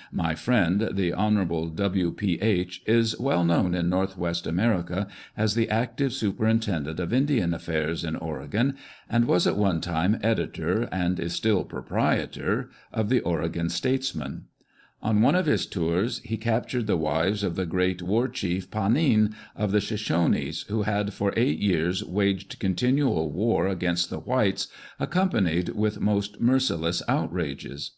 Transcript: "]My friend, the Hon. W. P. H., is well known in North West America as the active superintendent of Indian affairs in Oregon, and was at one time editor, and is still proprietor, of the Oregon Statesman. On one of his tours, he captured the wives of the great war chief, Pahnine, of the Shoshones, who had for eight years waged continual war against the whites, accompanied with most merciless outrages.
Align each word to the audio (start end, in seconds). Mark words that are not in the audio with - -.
"]My 0.10 0.34
friend, 0.34 0.88
the 0.92 1.12
Hon. 1.12 1.72
W. 1.76 2.10
P. 2.10 2.34
H., 2.42 2.82
is 2.84 3.16
well 3.20 3.44
known 3.44 3.76
in 3.76 3.88
North 3.88 4.18
West 4.18 4.44
America 4.44 5.06
as 5.36 5.54
the 5.54 5.70
active 5.70 6.12
superintendent 6.12 6.98
of 6.98 7.12
Indian 7.12 7.54
affairs 7.54 8.02
in 8.02 8.16
Oregon, 8.16 8.74
and 9.08 9.26
was 9.26 9.46
at 9.46 9.56
one 9.56 9.80
time 9.80 10.18
editor, 10.20 10.88
and 10.90 11.20
is 11.20 11.34
still 11.34 11.62
proprietor, 11.62 12.70
of 12.92 13.08
the 13.08 13.20
Oregon 13.20 13.68
Statesman. 13.70 14.46
On 15.00 15.22
one 15.22 15.36
of 15.36 15.46
his 15.46 15.64
tours, 15.64 16.18
he 16.24 16.36
captured 16.36 16.88
the 16.88 16.96
wives 16.96 17.44
of 17.44 17.54
the 17.54 17.64
great 17.64 18.02
war 18.02 18.26
chief, 18.26 18.68
Pahnine, 18.72 19.32
of 19.54 19.70
the 19.70 19.78
Shoshones, 19.80 20.62
who 20.66 20.82
had 20.82 21.12
for 21.12 21.32
eight 21.36 21.60
years 21.60 22.02
waged 22.02 22.58
continual 22.58 23.30
war 23.30 23.68
against 23.68 24.10
the 24.10 24.18
whites, 24.18 24.66
accompanied 24.98 25.68
with 25.68 26.00
most 26.00 26.40
merciless 26.40 27.00
outrages. 27.06 27.92